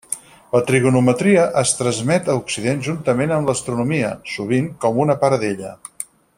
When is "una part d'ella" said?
5.07-5.77